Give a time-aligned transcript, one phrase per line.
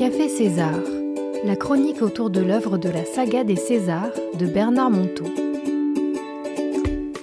[0.00, 0.80] Café César,
[1.44, 5.26] la chronique autour de l'œuvre de la saga des Césars de Bernard Monteau.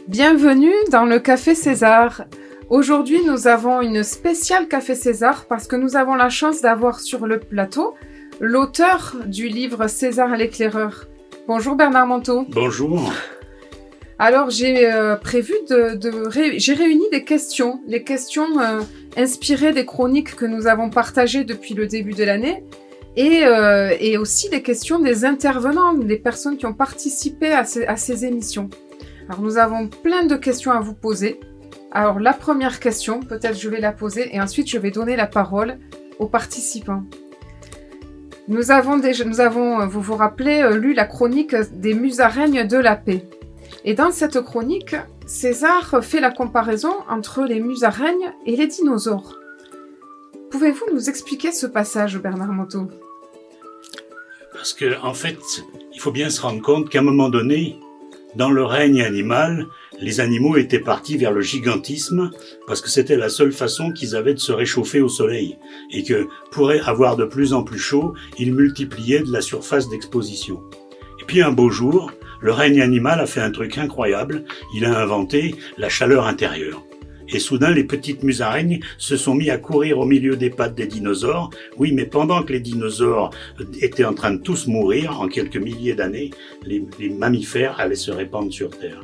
[0.08, 2.26] Bienvenue dans le Café César.
[2.70, 7.26] Aujourd'hui, nous avons une spéciale Café César parce que nous avons la chance d'avoir sur
[7.26, 7.96] le plateau
[8.40, 11.08] l'auteur du livre César l'éclaireur.
[11.48, 12.46] Bonjour Bernard Monteau.
[12.50, 13.12] Bonjour.
[14.20, 16.00] Alors j'ai euh, prévu de,
[16.58, 18.82] j'ai réuni des questions, les questions euh,
[19.18, 22.64] inspirées des chroniques que nous avons partagées depuis le début de l'année,
[23.18, 28.70] et, euh, aussi des questions des intervenants, des personnes qui ont participé à ces, émissions.
[29.28, 31.40] Alors nous avons plein de questions à vous poser.
[31.92, 35.26] Alors la première question, peut-être je vais la poser, et ensuite je vais donner la
[35.26, 35.80] parole
[36.20, 37.04] aux participants.
[38.48, 42.96] Nous avons déjà, nous avons, vous vous rappelez, lu la chronique des musaraignes de la
[42.96, 43.26] paix.
[43.84, 44.96] Et dans cette chronique,
[45.28, 49.38] César fait la comparaison entre les musaraignes et les dinosaures.
[50.50, 52.88] Pouvez-vous nous expliquer ce passage, Bernard Moto
[54.54, 55.38] Parce que, en fait,
[55.94, 57.78] il faut bien se rendre compte qu'à un moment donné,
[58.36, 59.68] dans le règne animal,
[60.00, 62.32] les animaux étaient partis vers le gigantisme
[62.66, 65.58] parce que c'était la seule façon qu'ils avaient de se réchauffer au soleil
[65.92, 70.64] et que pour avoir de plus en plus chaud, ils multipliaient de la surface d'exposition.
[71.20, 74.44] Et puis un beau jour, le règne animal a fait un truc incroyable,
[74.76, 76.84] il a inventé la chaleur intérieure.
[77.30, 80.88] Et soudain, les petites musaraignes se sont mis à courir au milieu des pattes des
[80.88, 81.50] dinosaures.
[81.78, 83.32] Oui, mais pendant que les dinosaures
[83.82, 86.32] étaient en train de tous mourir, en quelques milliers d'années,
[86.64, 89.04] les, mammifères allaient se répandre sur Terre.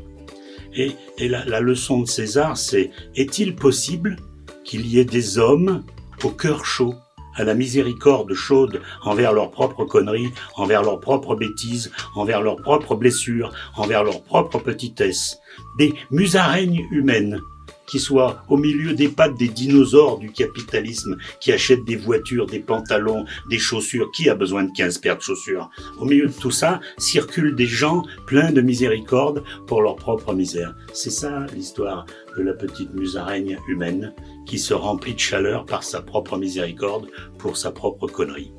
[0.75, 4.15] Et, la, la leçon de César, c'est est-il possible
[4.63, 5.83] qu'il y ait des hommes
[6.23, 6.95] au cœur chaud?
[7.35, 12.95] À la miséricorde chaude envers leurs propres conneries, envers leurs propres bêtises, envers leurs propres
[12.95, 15.37] blessures, envers leurs propres petitesses.
[15.77, 17.41] Des musaraignes humaines
[17.85, 22.59] qui soient au milieu des pattes des dinosaures du capitalisme qui achètent des voitures, des
[22.59, 24.09] pantalons, des chaussures.
[24.11, 25.69] Qui a besoin de 15 paires de chaussures?
[25.99, 30.75] Au milieu de tout ça, circulent des gens pleins de miséricorde pour leur propre misère.
[30.93, 32.05] C'est ça l'histoire
[32.37, 34.13] de la petite musaraigne humaine
[34.45, 37.07] qui se remplit de chaleur par sa propre miséricorde
[37.37, 38.53] pour sa propre connerie.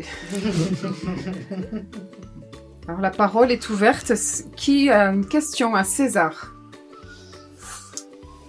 [2.88, 4.12] Alors la parole est ouverte.
[4.56, 6.57] Qui a une question à César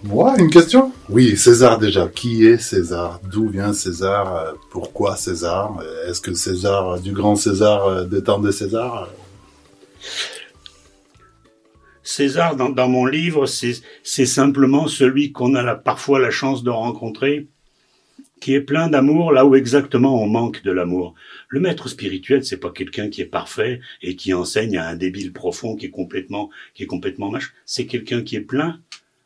[0.02, 0.92] moi, une question?
[1.08, 2.08] Oui, César déjà.
[2.08, 3.20] Qui est César?
[3.30, 4.36] D'où vient César?
[4.36, 5.78] Euh, Pourquoi César?
[6.06, 9.08] Est-ce que César, du grand César euh, des temps de César?
[12.02, 17.46] César, dans, mon livre, c'est simplement celui qu'on a parfois la chance de rencontrer,
[18.40, 21.14] qui est plein d'amour là où exactement on manque de l'amour.
[21.48, 25.32] Le maître spirituel, c'est pas quelqu'un qui est parfait et qui enseigne à un débile
[25.32, 27.52] profond qui est complètement, qui est complètement mâche.
[27.64, 28.80] C'est quelqu'un qui est plein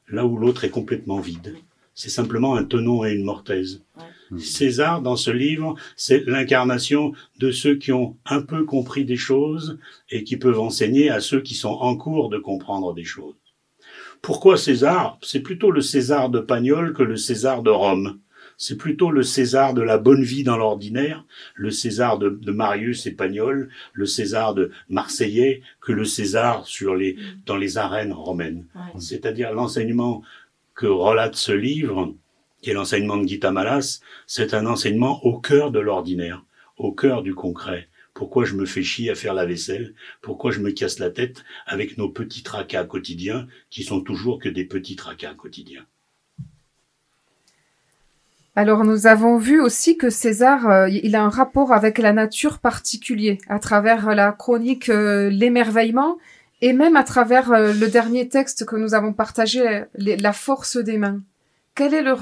[0.09, 1.57] là où l'autre est complètement vide.
[1.95, 3.83] C'est simplement un tenon et une mortaise.
[4.39, 9.79] César, dans ce livre, c'est l'incarnation de ceux qui ont un peu compris des choses
[10.11, 13.37] et qui peuvent enseigner à ceux qui sont en cours de comprendre des choses.
[14.23, 15.19] Pourquoi César?
[15.23, 18.19] C'est plutôt le César de Pagnol que le César de Rome
[18.57, 23.13] c'est plutôt le César de la bonne vie dans l'ordinaire, le César de, Marius et
[23.13, 27.17] Pagnol, le César de Marseillais, que le César sur les,
[27.47, 28.67] dans les arènes romaines.
[28.99, 30.23] C'est-à-dire l'enseignement
[30.75, 32.15] que relate ce livre,
[32.61, 36.45] qui est l'enseignement de Gita Malas, c'est un enseignement au cœur de l'ordinaire,
[36.77, 37.89] au cœur du concret.
[38.15, 39.95] Pourquoi je me fais chier à faire la vaisselle?
[40.23, 44.49] Pourquoi je me casse la tête avec nos petits tracas quotidiens qui sont toujours que
[44.49, 45.85] des petits tracas quotidiens?
[48.57, 52.61] Alors nous avons vu aussi que César, euh, il a un rapport avec la nature
[52.61, 56.19] particulier à travers la chronique euh, L'émerveillement
[56.61, 60.99] et même à travers euh, le dernier texte que nous avons partagé, La force des
[60.99, 61.21] mains.
[61.75, 62.15] Quel est, le,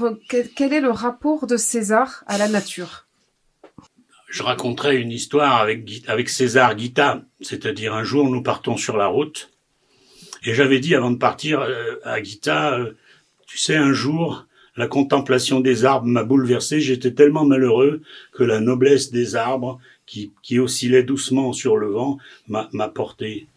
[0.55, 3.05] quel est le rapport de César à la nature?
[4.27, 9.05] Je raconterai une histoire avec, avec César Guita, c'est-à-dire un jour nous partons sur la
[9.05, 9.51] route
[10.43, 11.63] et j'avais dit avant de partir
[12.03, 12.79] à Guita,
[13.45, 16.81] tu sais, un jour, la contemplation des arbres m'a bouleversé.
[16.81, 22.17] J'étais tellement malheureux que la noblesse des arbres, qui, qui oscillait doucement sur le vent,
[22.47, 23.47] m'a porté.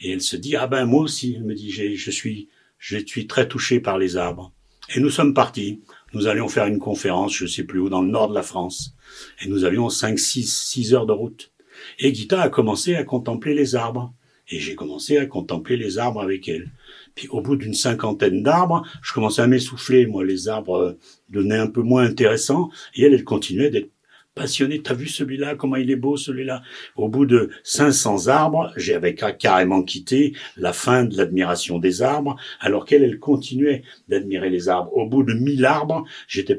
[0.00, 3.26] Et elle se dit, ah ben moi aussi, elle me dit, je suis, je suis
[3.26, 4.52] très touché par les arbres.
[4.94, 5.80] Et nous sommes partis.
[6.12, 8.94] Nous allions faire une conférence, je sais plus où, dans le nord de la France.
[9.42, 11.52] Et nous avions cinq, six, six heures de route.
[11.98, 14.12] Et Gita a commencé à contempler les arbres.
[14.48, 16.70] Et j'ai commencé à contempler les arbres avec elle.
[17.14, 20.06] Puis au bout d'une cinquantaine d'arbres, je commençais à m'essouffler.
[20.06, 20.98] Moi, les arbres euh,
[21.28, 22.70] devenaient un peu moins intéressants.
[22.94, 23.90] Et elle, elle continuait d'être
[24.34, 24.82] passionnée.
[24.82, 26.62] T'as vu celui-là Comment il est beau celui-là?
[26.96, 32.84] Au bout de 500 arbres, j'avais carrément quitté la fin de l'admiration des arbres, alors
[32.84, 34.96] qu'elle, elle continuait d'admirer les arbres.
[34.96, 36.56] Au bout de 1000 arbres, j'étais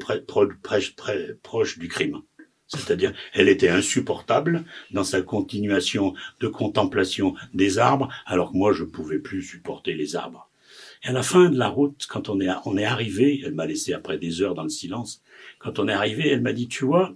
[1.42, 2.22] proche du crime.
[2.74, 8.84] C'est-à-dire, elle était insupportable dans sa continuation de contemplation des arbres, alors que moi, je
[8.84, 10.48] pouvais plus supporter les arbres.
[11.04, 13.66] Et à la fin de la route, quand on est, on est arrivé, elle m'a
[13.66, 15.22] laissé après des heures dans le silence,
[15.58, 17.14] quand on est arrivé, elle m'a dit, tu vois,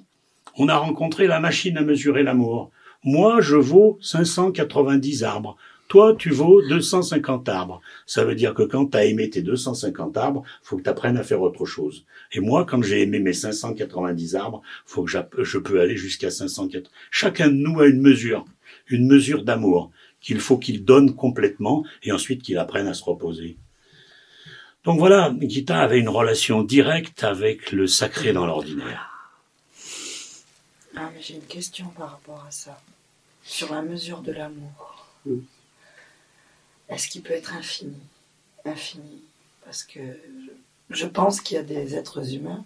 [0.56, 2.70] on a rencontré la machine à mesurer l'amour.
[3.02, 5.56] Moi, je vaux 590 arbres.
[5.88, 7.80] Toi, tu vaux 250 arbres.
[8.06, 11.16] Ça veut dire que quand tu as aimé tes 250 arbres, faut que tu apprennes
[11.16, 12.04] à faire autre chose.
[12.32, 15.10] Et moi, quand j'ai aimé mes 590 arbres, faut que
[15.44, 16.90] je peux aller jusqu'à 504.
[17.10, 18.44] Chacun de nous a une mesure,
[18.88, 19.90] une mesure d'amour
[20.20, 23.56] qu'il faut qu'il donne complètement et ensuite qu'il apprenne à se reposer.
[24.82, 29.10] Donc voilà, Gita avait une relation directe avec le sacré dans l'ordinaire.
[30.96, 32.80] Ah, mais j'ai une question par rapport à ça.
[33.44, 35.06] Sur la mesure de l'amour.
[36.88, 37.96] Est-ce qu'il peut être infini?
[38.64, 39.22] Infini.
[39.64, 40.00] Parce que
[40.90, 42.64] je pense qu'il y a des êtres humains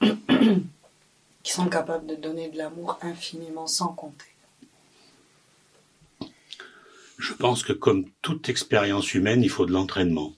[1.42, 4.26] qui sont capables de donner de l'amour infiniment sans compter.
[7.18, 10.34] Je pense que comme toute expérience humaine, il faut de l'entraînement.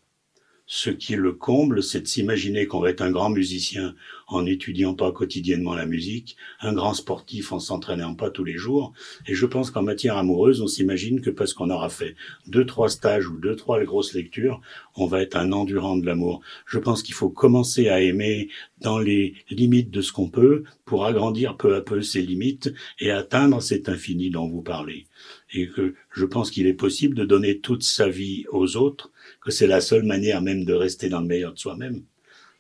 [0.67, 3.95] Ce qui le comble, c'est de s'imaginer qu'on va être un grand musicien
[4.33, 8.93] en n'étudiant pas quotidiennement la musique, un grand sportif en s'entraînant pas tous les jours.
[9.27, 12.89] Et je pense qu'en matière amoureuse, on s'imagine que parce qu'on aura fait deux, trois
[12.89, 14.61] stages ou deux, trois grosses lectures,
[14.97, 16.41] on va être un endurant de l'amour.
[16.67, 18.49] Je pense qu'il faut commencer à aimer
[18.81, 23.11] dans les limites de ce qu'on peut pour agrandir peu à peu ses limites et
[23.11, 25.07] atteindre cet infini dont vous parlez.
[25.53, 29.51] Et que je pense qu'il est possible de donner toute sa vie aux autres que
[29.51, 32.03] c'est la seule manière même de rester dans le meilleur de soi-même.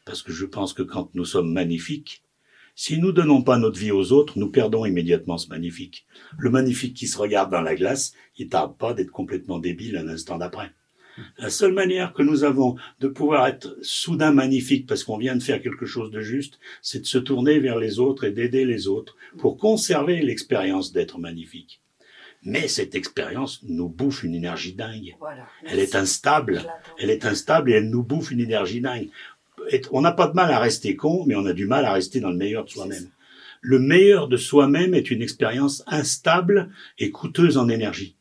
[0.04, 2.22] Parce que je pense que quand nous sommes magnifiques,
[2.74, 6.06] si nous donnons pas notre vie aux autres, nous perdons immédiatement ce magnifique.
[6.38, 10.08] Le magnifique qui se regarde dans la glace, il tarde pas d'être complètement débile un
[10.08, 10.72] instant d'après.
[11.36, 15.42] La seule manière que nous avons de pouvoir être soudain magnifique parce qu'on vient de
[15.42, 18.88] faire quelque chose de juste, c'est de se tourner vers les autres et d'aider les
[18.88, 21.82] autres pour conserver l'expérience d'être magnifique.
[22.44, 25.14] Mais cette expérience nous bouffe une énergie dingue.
[25.64, 26.62] elle est instable.
[26.98, 29.10] Elle est instable et elle nous bouffe une énergie dingue.
[29.90, 32.20] On n'a pas de mal à rester con, mais on a du mal à rester
[32.20, 33.08] dans le meilleur de soi-même.
[33.60, 38.16] Le meilleur de soi-même est une expérience instable et coûteuse en énergie.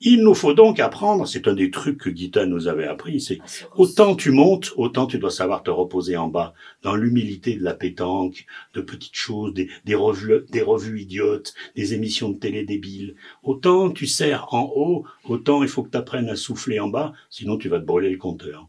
[0.00, 3.38] Il nous faut donc apprendre, c'est un des trucs que Gita nous avait appris, c'est
[3.76, 6.52] autant tu montes, autant tu dois savoir te reposer en bas,
[6.82, 8.44] dans l'humilité de la pétanque,
[8.74, 13.14] de petites choses, des, revues, des revues idiotes, des émissions de télé débiles.
[13.42, 17.12] Autant tu sers en haut, autant il faut que tu apprennes à souffler en bas,
[17.30, 18.68] sinon tu vas te brûler le compteur.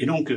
[0.00, 0.32] Et donc,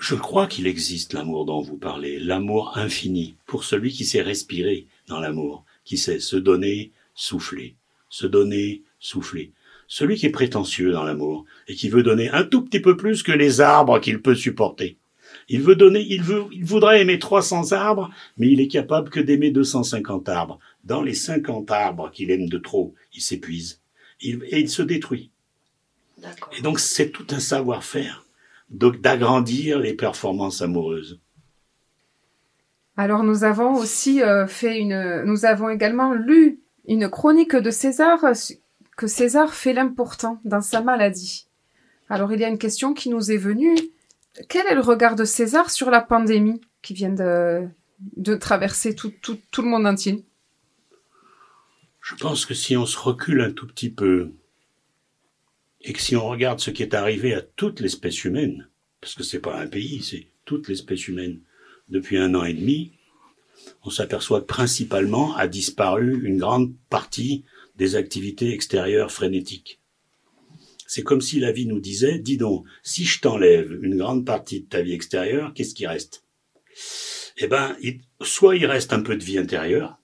[0.00, 4.86] je crois qu'il existe l'amour dont vous parlez, l'amour infini, pour celui qui sait respirer
[5.08, 7.74] dans l'amour, qui sait se donner, souffler,
[8.08, 9.50] se donner, souffler.
[9.88, 13.24] Celui qui est prétentieux dans l'amour et qui veut donner un tout petit peu plus
[13.24, 14.96] que les arbres qu'il peut supporter.
[15.48, 19.18] Il veut donner, il veut, il voudrait aimer 300 arbres, mais il est capable que
[19.18, 20.60] d'aimer 250 arbres.
[20.84, 23.80] Dans les 50 arbres qu'il aime de trop, il s'épuise.
[24.20, 25.30] et il se détruit.
[26.56, 28.24] Et donc c'est tout un savoir-faire
[28.72, 31.20] d'agrandir les performances amoureuses.
[32.96, 38.20] Alors nous avons aussi euh, fait une, nous avons également lu une chronique de César
[38.96, 41.48] que César fait l'important dans sa maladie.
[42.08, 43.74] Alors il y a une question qui nous est venue.
[44.48, 47.66] Quel est le regard de César sur la pandémie qui vient de,
[48.16, 50.24] de traverser tout, tout, tout le monde entier?
[52.00, 54.32] Je pense que si on se recule un tout petit peu
[55.82, 58.68] et que si on regarde ce qui est arrivé à toute l'espèce humaine,
[59.00, 61.40] parce que c'est pas un pays, c'est toute l'espèce humaine
[61.88, 62.92] depuis un an et demi,
[63.82, 67.44] on s'aperçoit que principalement a disparu une grande partie
[67.76, 69.80] des activités extérieures frénétiques.
[70.86, 74.60] C'est comme si la vie nous disait, dis donc, si je t'enlève une grande partie
[74.60, 76.24] de ta vie extérieure, qu'est-ce qui reste?
[77.38, 77.76] Eh ben,
[78.20, 79.98] soit il reste un peu de vie intérieure,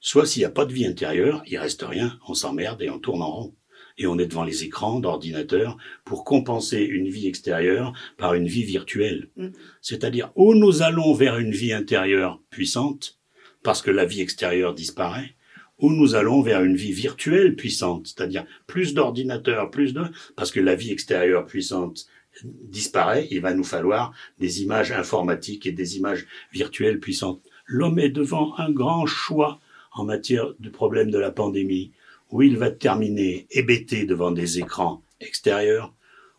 [0.00, 2.98] soit s'il n'y a pas de vie intérieure, il reste rien, on s'emmerde et on
[2.98, 3.54] tourne en rond.
[3.98, 8.64] Et on est devant les écrans d'ordinateur pour compenser une vie extérieure par une vie
[8.64, 9.28] virtuelle.
[9.36, 9.48] Mm.
[9.80, 13.18] C'est-à-dire, où nous allons vers une vie intérieure puissante,
[13.62, 15.34] parce que la vie extérieure disparaît,
[15.78, 20.04] où nous allons vers une vie virtuelle puissante, c'est-à-dire plus d'ordinateurs, plus de...
[20.36, 22.06] Parce que la vie extérieure puissante
[22.44, 27.42] disparaît, il va nous falloir des images informatiques et des images virtuelles puissantes.
[27.66, 29.60] L'homme est devant un grand choix
[29.92, 31.92] en matière du problème de la pandémie,
[32.32, 35.94] où il va terminer hébété devant des écrans extérieurs,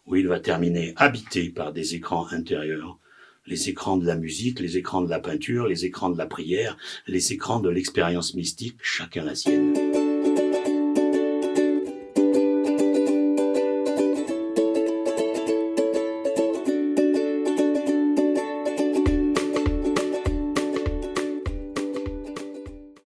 [0.06, 3.00] où il va terminer habité par des écrans intérieurs
[3.46, 6.78] les écrans de la musique, les écrans de la peinture, les écrans de la prière,
[7.08, 9.83] les écrans de l'expérience mystique, chacun la sienne.